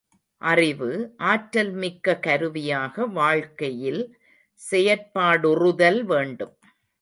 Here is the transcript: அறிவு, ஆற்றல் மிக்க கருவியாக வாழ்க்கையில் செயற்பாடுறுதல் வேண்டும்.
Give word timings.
அறிவு, 0.41 0.89
ஆற்றல் 1.23 1.71
மிக்க 1.73 2.15
கருவியாக 2.19 3.05
வாழ்க்கையில் 3.11 4.01
செயற்பாடுறுதல் 4.61 6.01
வேண்டும். 6.05 6.55